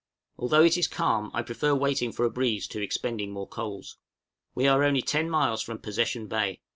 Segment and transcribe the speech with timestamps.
[0.35, 3.97] Although it is calm I prefer waiting for a breeze to expending more coals.
[4.55, 6.61] We are only ten miles from Possession Bay.